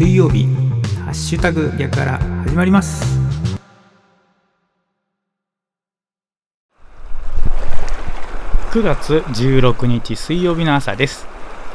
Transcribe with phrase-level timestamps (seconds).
[0.00, 0.46] 水曜日
[1.04, 3.04] ハッシュタグ逆から始まります。
[8.70, 11.26] 9月16日水曜日の朝です。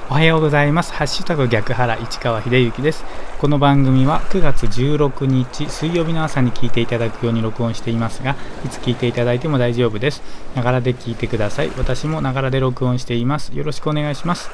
[0.10, 0.92] おはようございます。
[0.92, 3.06] ハッシュタグ逆原市川秀幸です。
[3.40, 8.36] この番組は9月16日水曜日の朝に聞いていただくように録音していますが
[8.66, 10.24] いつ聞いていただいても大丈夫です。
[10.56, 11.70] ながらで聞いてください。
[11.78, 13.56] 私もながらで録音しています。
[13.56, 14.50] よろしくお願いします。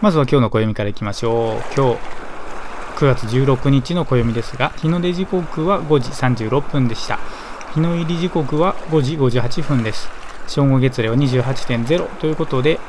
[0.00, 1.74] まずは今日の暦からいきましょう。
[1.76, 2.25] 今日
[2.96, 7.18] 9月16日の暦ですが日の出時刻は5時36分でした。
[7.74, 10.08] 日の入り時刻は5時58分です。
[10.48, 12.80] 正午月齢は28.0ということで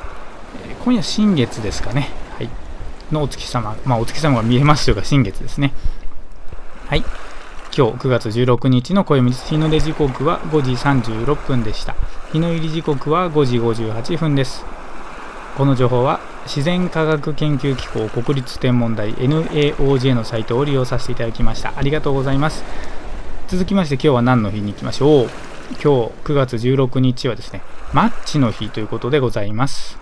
[0.85, 2.49] 今夜新月ですかね、はい、
[3.11, 5.73] のお月様、まあ、お月様が見えますというか新月ですね。
[6.85, 7.03] はい。
[7.77, 11.95] 今日9月16日の暦日の出時刻は5時36分でした。
[12.31, 14.63] 日の入り時刻は5時58分です。
[15.57, 21.73] この情報は自然科学研究機構国立天文台 NAOJ のサイトを利用させていただきました。
[21.75, 22.63] ありがとうございます。
[23.49, 25.29] 続きまして今日は何の日に行きましょう。
[25.71, 25.87] 今日
[26.23, 29.97] 9月16日はですねマッチの日ということでございます。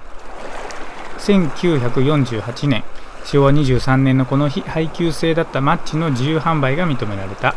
[1.18, 2.84] 1948年
[3.26, 7.56] 昭和23年のこの日配給制だったマッチの自由販売が認められた。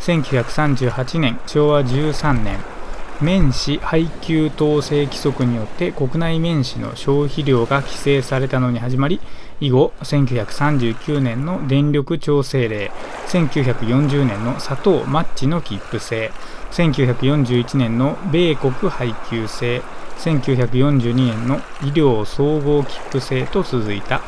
[0.00, 2.58] 1938年昭和13年
[3.22, 9.20] 綿紙配給統制規則によって国内綿紙の消費量が規制されたのに始まり
[9.60, 12.90] 以後1939年の電力調整令
[13.28, 16.32] 1940年の砂糖マッチの切符制
[16.72, 19.82] 1941年の米国配給制
[20.18, 24.20] 1942年の医療総合切符制と続いた。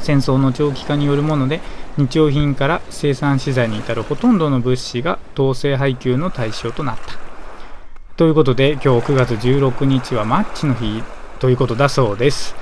[0.00, 1.60] 戦争の長期化によるもので
[1.96, 7.27] 日用品から生産資材に至るほとんどの物資が統制配給の対象となった。
[8.18, 11.04] ということで今日9月16日はマッチの日
[11.38, 12.56] ということだそうです。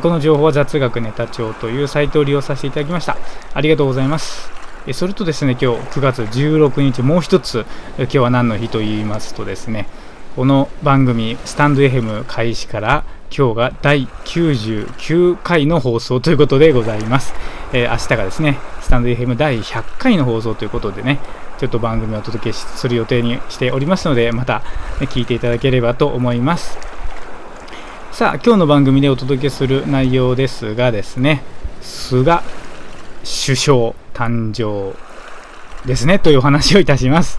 [0.00, 3.16] この情報は雑学ネタ帳というサイトを利用させていただきました。
[3.52, 4.52] ありがとうございます。
[4.92, 9.88] それとですね今日9月16日もう一つ今日は何の日と言いますとですね
[10.36, 13.04] この番組スタンド FM 開始から
[13.36, 17.34] 今日が第99回の放送ということでございます、
[17.72, 21.20] えー、明日がですねスタンド FM 第100回の放送ということでね
[21.60, 24.60] ちょっと番組をお届けする予定にしておりますので、また、
[24.98, 26.78] ね、聞いていただければと思います。
[28.12, 31.42] さあ、今日の番組でお届けする内容ですがですね、
[31.82, 32.40] 菅
[33.24, 34.96] 首相誕生
[35.86, 37.38] ですね、というお話をいたします。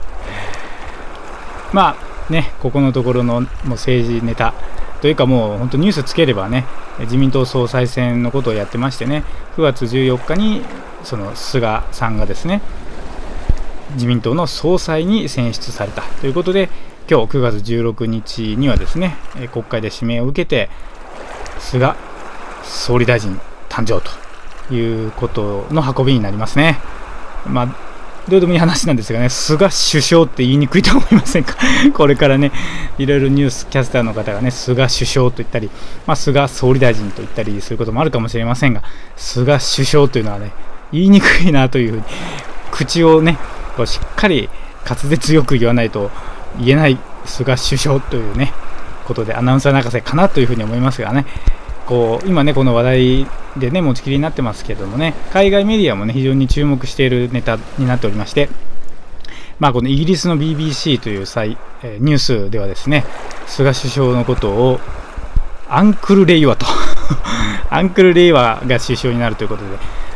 [1.73, 1.95] ま
[2.29, 4.53] あね、ここのところのもう政治ネタ
[5.01, 6.65] というかもう本当ニュースつければね、
[6.99, 9.23] 自民党総裁選のことをやってましてね、
[9.57, 10.61] 9月14日に
[11.03, 12.61] その菅さんがですね、
[13.95, 16.69] 自民党の総裁に選出されたということで
[17.09, 19.17] 今日9月16日にはですね
[19.51, 20.69] 国会で指名を受けて
[21.59, 21.93] 菅
[22.63, 23.39] 総理大臣
[23.69, 24.01] 誕生
[24.67, 26.79] ということの運びになりますね。
[27.45, 27.90] まあ
[28.29, 31.55] どうでもいい話なんですがね、菅首相って言いにくいと思いませんか？
[31.93, 32.51] これからね、
[32.97, 35.69] いろいろニュースキャスターの方がね、菅首相と言ったり、
[36.05, 38.83] まあ、菅総理大臣と言ったりすることもあるかもしれませんが、
[39.17, 40.51] 菅首相というのはね、
[40.93, 42.03] 言いにくいなというふうに、
[42.71, 43.37] 口をね、
[43.75, 44.49] こうしっかり
[44.87, 46.11] 滑舌よく言わないと
[46.59, 48.51] 言えない菅首相というね
[49.05, 51.25] ことでアナウンサー泣かせかなというふうに思いますがね
[51.85, 53.27] こう今ねこの話題
[53.57, 58.49] でね持ちきりになってますけどもね海外メディアもね非常に注目しているネタになっておりまして
[59.59, 63.05] まあこのイギリスの BBC という際、えニュースではですね
[63.45, 64.79] 菅首相のことを
[65.69, 66.65] アンクル・レイワと
[67.69, 69.69] アンクル・レイワが首相になるということで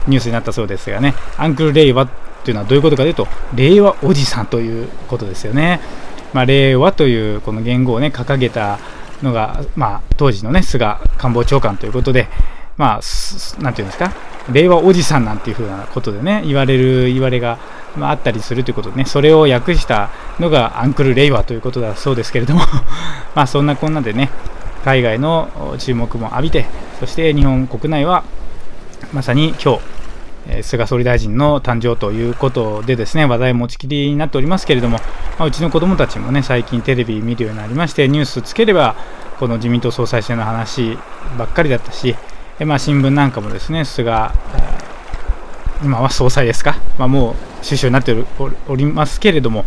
[0.07, 2.07] ニュースになったそうですがねアンクル・レイワ
[2.43, 5.79] というのはどういうことかというと令和おじさんということですよね。
[6.33, 8.77] まあ、令和というこの言語をね掲げた
[9.21, 12.27] のが、まあ、当時のね菅官房長官ということで、
[12.77, 14.13] まあ、なんていうんですか
[14.51, 17.57] 令和おじさんなんていうふうなことでね言われる言われが、
[17.97, 20.09] まあ、あったりするということでねそれを訳した
[20.39, 22.61] のがアンクル令和ということだそうですけれども
[23.33, 24.29] まあそんなこんなでね
[24.83, 26.67] 海外の注目も浴びて
[26.99, 28.23] そして日本国内は
[29.13, 29.94] まさに今日
[30.61, 34.99] 菅総理大臣の誕生ということでですね話題持ちきりになっておりますけれども、
[35.39, 38.95] まあ、うちの子どもたちもね最近テレビ見るようになりましてニュースつければ
[39.39, 40.97] この自民党総裁選の話
[41.37, 42.15] ばっかりだったし、
[42.59, 44.29] まあ、新聞なんかもですね菅
[45.83, 48.15] 今は総裁ですか、まあ、もう首相になって
[48.67, 49.65] おりますけれども、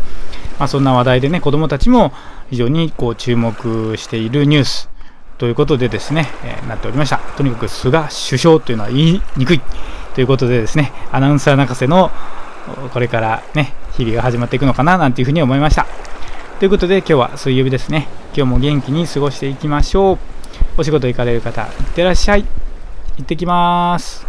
[0.58, 2.12] まあ、そんな話題でね子どもたちも
[2.50, 4.88] 非常にこう注目しているニュース
[5.36, 7.18] ということでですね、えー、なっておりました。
[7.36, 9.60] とにかく菅首相というのは言いにくい。
[10.18, 12.10] ということでですね、アナウンサー泣かせの
[12.92, 15.86] これからね、日々が始まっていくのかななんていうふうに思いました。
[16.58, 18.08] ということで今日は水曜日ですね。
[18.34, 20.18] 今日も元気に過ごしていきましょう。
[20.76, 22.42] お仕事行かれる方、いってらっしゃい。
[22.42, 22.48] 行
[23.22, 24.27] ってきます。